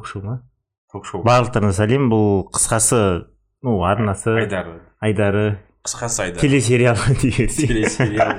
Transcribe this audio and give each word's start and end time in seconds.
ток 0.00 0.06
шоу 0.06 0.22
ма 0.22 0.42
ток 0.92 1.04
шоу 1.04 1.22
барлықтарына 1.22 1.72
сәлем. 1.76 2.08
Бұл 2.08 2.48
қысқасы 2.54 3.26
ну 3.62 3.82
арнасы. 3.84 4.32
Айдары. 4.40 4.80
Айдары. 5.00 5.58
Қысқасы 5.84 6.22
айдар 6.24 6.40
телесериал 6.40 6.96
телесериал. 7.20 8.32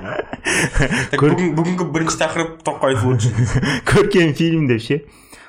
Бүгінгі 1.21 1.88
бірінші 1.93 2.18
тақырып 2.21 2.61
тоққа 2.66 2.91
айтып 2.91 3.13
өтші 3.13 3.29
көркем 3.89 4.34
фильм 4.38 4.68
деп 4.70 4.82
ше? 4.82 5.02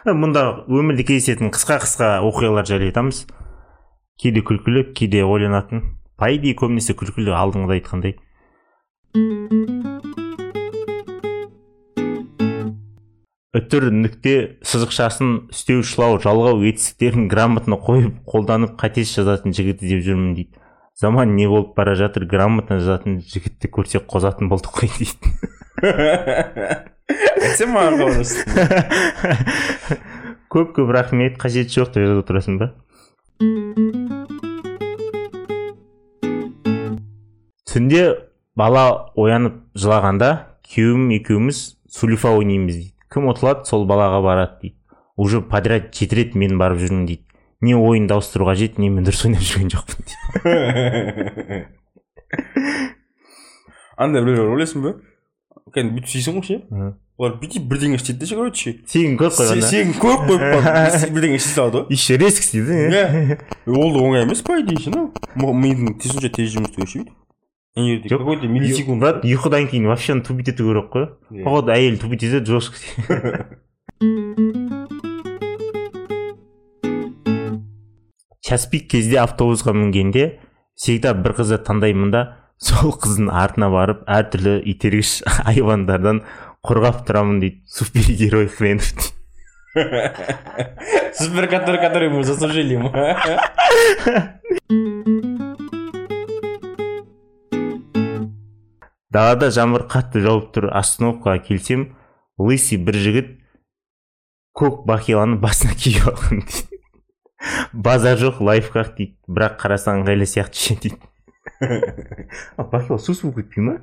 Мұнда 0.05 0.67
өмірде 0.69 1.07
кездесетін 1.09 1.53
қысқа 1.55 1.81
қысқа 1.85 2.13
оқиғалар 2.29 2.69
жайлы 2.69 2.91
айтамыз. 2.91 3.25
Кейде 4.21 4.45
күлкілі 4.45 4.91
кейде 4.97 5.25
ойланатын. 5.25 5.97
По 6.17 6.29
идее 6.33 6.57
көбінесе 6.59 6.97
күлкілі 6.97 7.33
алдыңғыда 7.37 7.79
айтқандай. 7.81 8.17
Үтір 13.53 13.91
нүкте 13.93 14.57
сызықшасын 14.65 15.33
үстеушілау 15.53 16.17
жалғау 16.25 16.63
етістіктерін 16.71 17.27
грамотно 17.29 17.77
қойып 17.77 18.23
қолданып 18.25 18.79
қатесіз 18.81 19.19
жазатын 19.19 19.53
жігіт 19.53 19.83
іздеп 19.85 20.01
жүрмін 20.07 20.31
дейді. 20.39 20.57
Заман 20.97 21.35
не 21.37 21.45
болып 21.49 21.75
бара 21.77 21.93
жатыр 21.93 22.25
грамотно 22.25 22.79
жазатын 22.81 23.19
жігітті 23.21 23.69
көрсек 23.69 24.07
қозатын 24.09 24.49
болдық 24.49 24.73
қой 24.79 24.89
дейді. 24.97 25.35
Маған 27.73 27.99
көп 30.53 30.73
көп 30.79 30.95
рахмет 30.97 31.37
қажеті 31.43 31.77
жоқ 31.77 31.93
деп 31.93 32.07
жазып 32.07 32.23
отырасың 32.25 32.57
ба? 32.63 32.71
Түнде 37.69 38.03
бала 38.57 39.13
оянып 39.13 39.61
жылағанда 39.77 40.33
күйеуім 40.73 41.13
екеуміз 41.19 41.63
сулифа 41.93 42.33
ойнаймыз 42.33 42.81
дейді. 42.81 42.93
Кім 43.13 43.29
ұтылады 43.33 43.65
сол 43.69 43.85
балаға 43.87 44.23
барады 44.25 44.59
дейді. 44.63 44.77
Уже 45.17 45.41
подряд 45.45 45.91
жеті 45.95 46.17
рет 46.17 46.35
мен 46.35 46.59
барып 46.59 46.79
жүрмін 46.81 47.07
дейді. 47.07 47.23
Не 47.63 47.77
ойынды 47.77 48.15
ауыстыру 48.17 48.49
қажет 48.49 48.79
не 48.81 48.89
мен 48.91 49.05
дұрыс 49.07 49.25
ойнап 49.29 49.45
жүрген 49.45 49.71
жоқпын 49.71 49.99
дейді. 50.03 51.67
Андай 54.03 54.23
біреулер 54.25 54.51
ойлайсың 54.57 54.83
ба? 54.87 54.95
Кәдімгі 55.73 55.95
бүйтіп 56.01 56.09
істейсің 56.11 56.39
ғой 56.41 56.45
ше 56.49 56.57
олар 57.23 57.35
бүйтіп 57.39 57.67
бірдеңе 57.71 57.99
істейді 58.01 58.19
де 58.25 58.27
ше 58.27 58.37
короче? 58.39 58.71
Сен 58.89 59.15
көріп 59.21 59.35
Се- 59.37 59.45
қойғанда 59.45 59.69
сен 59.69 59.93
көріп 60.01 60.23
қойып 60.27 60.43
барып 60.65 61.13
бірдеңе 61.15 61.37
істей 61.39 61.53
салады 61.55 61.77
ғой. 61.83 61.87
Еще 61.93 62.17
резко 62.19 62.43
істейді 62.43 62.73
иә. 62.89 63.37
Ол 63.69 63.93
да 63.95 63.99
оңай 64.03 64.25
емес 64.25 64.41
по 64.43 64.57
идее 64.59 64.81
ше 64.81 64.91
ну? 64.91 65.05
М- 65.37 65.61
мидың 65.63 65.95
тезінше 66.03 66.33
тез 66.35 66.51
жұмыс 66.57 66.73
істеу 66.73 66.89
ше 66.89 67.05
ана 67.75 67.87
жерде 67.87 68.09
какой 68.09 68.37
то 68.37 68.47
миллисекунд 68.47 69.01
брат 69.01 69.25
ұйқыдан 69.25 69.69
кейін 69.71 69.87
вообще 69.89 70.21
тупить 70.21 70.49
ету 70.53 70.69
керек 70.69 70.93
қой 70.93 71.07
походу 71.45 71.73
әйел 71.73 71.97
тупить 71.97 72.23
етеді 72.23 72.45
жестко 72.53 72.77
час 78.45 78.67
пик 78.67 78.91
кезде 78.91 79.17
автобусқа 79.23 79.73
мінгенде 79.73 80.41
всегда 80.77 81.15
бір 81.15 81.33
қызды 81.39 81.57
таңдаймын 81.65 82.13
да 82.13 82.23
сол 82.61 82.93
қыздың 82.93 83.33
артына 83.33 83.71
барып 83.73 84.05
әртүрлі 84.05 84.61
itергіш 84.75 85.23
айвандардан 85.49 86.23
қорғап 86.61 87.07
тұрамын 87.09 87.41
дейді 87.41 87.65
супергерой 87.73 88.49
хренов 88.53 88.93
супер 91.17 91.49
который 91.49 91.81
который 91.81 92.11
мы 92.11 92.23
заслужили 92.25 92.77
далада 99.13 99.51
жаңбыр 99.55 99.87
қатты 99.93 100.23
жауып 100.25 100.51
тұр 100.55 100.69
остановкаға 100.73 101.39
келсем 101.47 101.87
лысый 102.41 102.79
бір 102.81 102.97
жігіт 103.05 103.31
көк 104.57 104.85
бақиланы 104.89 105.39
басына 105.43 105.75
киіп 105.79 106.09
алған 106.13 106.45
дейді. 106.45 106.69
Базар 107.73 108.19
жоқ 108.21 108.41
лайфхак 108.45 108.95
дейді. 108.99 109.17
Бірақ 109.29 109.59
қарасаң 109.63 110.03
ыңғайлы 110.03 110.27
сияқты 110.29 110.67
ше 110.67 110.75
дейді. 110.83 111.01
А 112.57 112.63
бақила 112.63 112.99
сус 112.99 113.23
болып 113.23 113.37
кетпей 113.43 113.65
ма? 113.65 113.75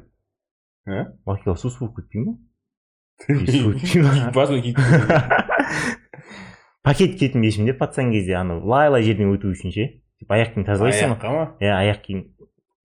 А? 0.88 1.06
бақила 1.28 1.56
сус 1.58 1.78
болып 1.80 1.96
кетпей 2.00 2.22
ма? 2.24 2.38
Басына 4.36 4.62
киіп 4.64 4.78
пакет 6.84 7.18
киетін 7.20 7.44
есімде 7.44 7.74
пацан 7.74 8.12
кезде 8.14 8.34
ана 8.40 8.60
лай 8.64 8.90
лай 8.90 9.04
жерден 9.04 9.34
өту 9.36 9.52
үшін 9.52 9.72
ше. 9.76 9.90
Аяқ 10.30 10.54
киім 10.56 10.66
тазалайсың 10.68 11.18
ғой. 11.20 11.48
Иә 11.60 11.74
аяқ 11.76 12.00
киім. 12.06 12.24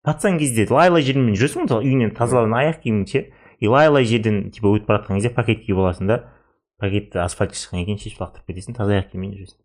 Пацан 0.04 0.38
кезде 0.38 0.66
лай 0.70 0.90
лай 0.92 1.02
жермен 1.02 1.34
жүресің 1.34 1.64
ғой 1.64 1.66
мысалы 1.66 1.88
үйінен 1.88 2.14
тазалаған 2.16 2.56
аяқ 2.60 2.80
киімің 2.84 3.04
ше 3.08 3.26
и 3.60 3.68
лай 3.68 3.88
лай 3.88 4.04
жерден 4.04 4.50
типа 4.52 4.74
өтіп 4.76 4.90
бара 4.90 5.00
жатқан 5.00 5.16
кезде 5.16 5.30
пакет 5.32 5.62
киіп 5.64 5.80
аласың 5.80 6.10
да 6.10 6.18
пакетті 6.80 7.22
асфальтқа 7.24 7.56
шыққаннан 7.56 7.86
кейін 7.88 8.00
шешіп 8.02 8.20
лақтырып 8.20 8.50
кетесің 8.50 8.76
таза 8.76 8.98
аяқ 8.98 9.12
киіммен 9.12 9.32
жүресің. 9.38 9.60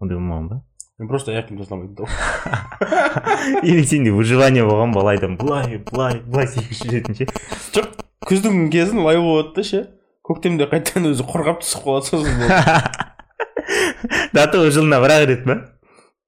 Ондай 0.00 0.16
болмаған 0.16 0.48
ба? 0.48 0.60
Мен 0.98 1.10
просто 1.10 1.34
аяқ 1.34 1.50
киім 1.50 1.60
жасламайды 1.60 1.94
да. 1.98 3.60
Или 3.62 3.82
сенде 3.84 4.14
выживание 4.14 4.64
болған 4.64 4.94
ба 4.94 5.04
лайдан 5.10 5.36
былай 5.36 5.82
былай 5.90 6.20
былай 6.24 6.48
секіріп 6.48 6.80
жүретін 6.80 7.18
ше? 7.18 7.28
Жоқ 7.74 7.90
күздің 8.30 8.70
кезін 8.72 9.04
лай 9.04 9.20
болады 9.20 9.52
да 9.58 9.66
ше. 9.66 9.82
Көктемде 10.24 10.70
қайтадан 10.70 11.10
өзі 11.10 11.26
құрғап 11.28 11.60
түсіп 11.60 11.84
қалады 11.84 12.08
сосын 12.08 12.32
до 14.34 14.46
того 14.48 14.70
жылына 14.72 15.02
бір 15.04 15.16
ақ 15.18 15.26
рет 15.28 15.44
па? 15.44 15.58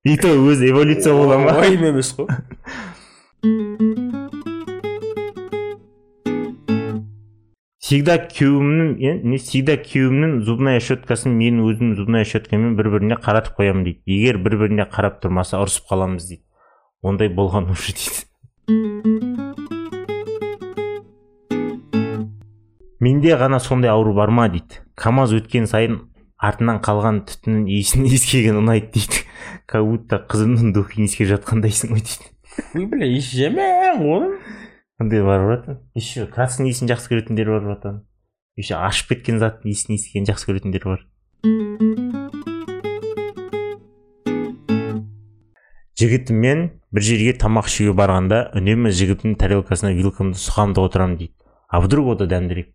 И 0.04 0.18
то 0.20 0.28
өзі 0.28 0.68
эволюция 0.68 1.14
бола 1.16 1.38
ма? 1.40 1.56
Уайым 1.56 1.88
емес 1.94 2.12
қой. 2.18 2.28
всегда 7.86 8.16
күйеуімнің 8.18 9.22
не 9.30 9.38
всегда 9.38 9.76
күйеуімнің 9.78 10.40
зубная 10.46 10.80
щеткасын 10.82 11.36
мен 11.38 11.60
өзімнің 11.62 11.94
зубная 12.00 12.24
щеткамен 12.26 12.74
бір 12.78 12.90
біріне 12.96 13.18
қаратып 13.22 13.60
қоямын 13.60 13.84
дейді. 13.86 14.00
Егер 14.10 14.40
бір 14.42 14.56
біріне 14.64 14.88
қарап 14.90 15.20
тұрмаса 15.22 15.60
ұрысып 15.62 15.86
қаламыз 15.92 16.26
дейді. 16.26 16.42
Ондай 17.06 17.30
болған 17.30 17.70
уже 17.70 17.94
дейді. 17.94 18.26
Менде 22.98 23.36
ғана 23.38 23.60
сондай 23.62 23.94
ауру 23.94 24.16
бар 24.18 24.34
ма 24.34 24.48
дейді. 24.50 24.82
Камаз 24.98 25.36
өткен 25.38 25.70
сайын 25.70 26.00
артынан 26.42 26.82
қалған 26.82 27.22
түтіннің 27.30 27.68
иісін 27.70 28.06
иіскеген 28.10 28.58
ұнайды 28.64 28.96
дейді. 28.98 29.22
Как 29.70 29.86
будто 29.86 30.24
қызымның 30.26 30.74
духын 30.74 31.06
иіскеп 31.06 31.30
жатқандайсың 31.36 31.94
ғой 31.94 32.02
дейді. 32.02 32.35
Ой, 32.74 32.86
бля 32.86 33.08
жеме 33.20 33.92
оным 33.92 34.38
андай 34.98 35.22
бар 35.22 35.44
братан 35.44 35.80
еще 35.94 36.26
красный 36.26 36.70
иісін 36.70 36.88
жақсы 36.88 37.12
көретіндер 37.12 37.50
бар 37.52 37.64
братан 37.64 37.98
еще 38.56 38.78
ашып 38.80 39.12
кеткен 39.12 39.40
заттың 39.42 39.72
иісін 39.72 39.96
иіскегенді 39.96 40.32
жақсы 40.32 40.48
көретіндер 40.48 40.86
бар 40.88 41.04
жігітіммен 46.00 46.64
бір 46.92 47.04
жерге 47.08 47.34
тамақ 47.40 47.68
ішуге 47.68 47.92
барғанда 47.96 48.40
үнемі 48.56 48.92
жігіттің 48.92 49.36
тарелкасына 49.40 49.92
вилкамды 49.96 50.36
сұғамын 50.40 50.74
да 50.76 50.84
отырамын 50.88 51.16
дейді. 51.20 51.32
А 51.68 51.80
вдруг 51.80 52.08
ода 52.14 52.26
дәмдірек 52.28 52.72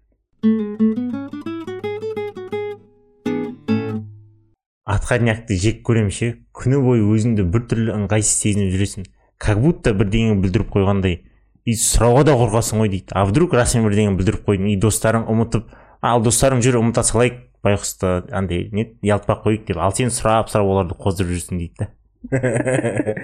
отходнякты 4.86 5.56
жек 5.56 5.82
көремін 5.86 6.14
ше 6.14 6.32
күні 6.58 6.82
бойы 6.82 7.06
өзіңді 7.14 7.46
біртүрлі 7.54 7.94
ыңғайсыз 7.96 8.42
сезініп 8.42 8.74
жүресің. 8.74 9.06
Как 9.42 9.62
будто 9.62 9.94
бірдеңе 9.98 10.36
бүлдіріп 10.42 10.70
қойғандай 10.76 11.22
и 11.66 11.76
сұрауға 11.78 12.26
да 12.30 12.36
қорқасың 12.38 12.82
ғой 12.84 12.92
дейді. 12.94 13.14
А 13.18 13.26
вдруг 13.26 13.56
расымен 13.58 13.88
бірдеңе 13.90 14.14
бүлдіріп 14.20 14.46
қойдың 14.46 14.70
и 14.72 14.78
достарың 14.82 15.26
ұмытып 15.32 15.72
ал 16.06 16.22
достарың 16.26 16.62
жүр 16.66 16.80
ұмыта 16.82 17.04
салайық 17.06 17.42
байғұсты 17.66 18.14
андай 18.34 18.68
не 18.74 18.88
ұялтпай 19.02 19.36
ақ 19.36 19.44
қояйық 19.46 19.66
деп. 19.70 19.82
Ал 19.82 19.94
сен 19.98 20.14
сұрап 20.14 20.50
сұрап 20.54 20.70
оларды 20.70 20.98
қоздырып 21.02 21.36
жүрсің 21.36 21.62
дейді 21.62 21.82
да. 21.82 21.90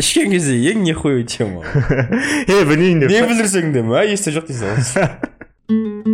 Ішкен 0.00 0.30
кезде 0.30 0.58
ең 0.70 0.84
нехуевый 0.86 1.26
тема 1.26 1.66
е 2.46 2.62
білмеймін 2.66 3.06
деп. 3.06 3.10
Не 3.10 3.24
бүлдірсең 3.26 3.74
де 3.74 3.82
ма 3.86 4.06
есте 4.06 4.34
жоқ 4.34 4.50
дей 4.50 4.62
саласың 4.62 6.12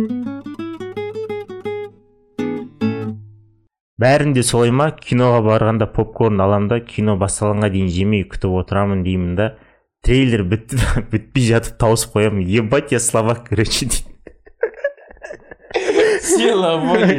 бәрінде 4.01 4.41
солай 4.45 4.71
ма? 4.73 4.89
Киноға 4.97 5.41
барғанда 5.45 5.87
попкорн 5.93 6.41
аламын 6.41 6.69
да 6.71 6.79
кино 6.81 7.17
басталғанға 7.21 7.69
дейін 7.75 7.91
жемей 7.93 8.23
күтіп 8.31 8.55
отырамын 8.63 9.03
деймін 9.05 9.35
да. 9.37 9.51
Трейлер 10.01 10.43
бітті 10.49 10.79
бітпей 11.11 11.45
жатып 11.51 11.77
тауысып 11.81 12.15
қоямын. 12.17 12.41
Ебать 12.41 12.91
я 12.95 12.99
словак 12.99 13.45
короче 13.49 13.85
дейді. 13.85 14.05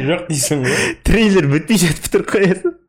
Жоқ 0.09 0.27
дейсің 0.27 0.67
ғой. 0.67 0.77
Трейлер 1.07 1.47
бітпей 1.55 1.79
жатып 1.85 2.09
бітіріп 2.09 2.27
қоясың. 2.35 2.79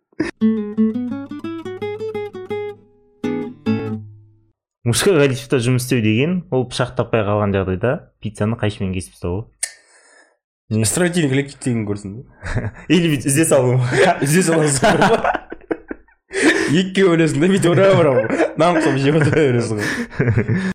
Мужской 4.84 5.14
коллективта 5.16 5.62
жұмыс 5.64 5.86
істеу 5.86 6.02
деген 6.04 6.42
ол 6.52 6.66
пышақ 6.68 6.92
таппай 6.98 7.22
қалған 7.24 7.54
жағдайда 7.54 7.92
пиццаны 8.20 8.58
қайшымен 8.60 8.92
кесіп 8.92 9.14
тастау. 9.14 9.46
Коллектив 11.28 11.60
деген 11.64 11.82
көрсін 11.88 12.14
или 12.88 13.10
бүйтіп 13.12 13.26
іздей 13.28 13.44
салу 13.48 13.74
іздей 14.24 14.46
саласың 14.46 15.02
екіге 16.72 17.08
бөлесің 17.10 17.44
да 17.44 17.50
бүйтіп 17.52 17.74
ура 17.74 17.90
ура 17.98 18.14
нан 18.60 18.80
қылып 18.80 19.02
жеп 19.04 19.20
отыра 19.20 19.44
бересің 19.50 19.82
ғой 19.82 20.72